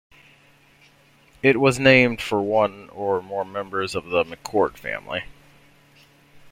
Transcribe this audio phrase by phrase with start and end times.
[1.43, 5.25] It was named for one or more members of the McCord family.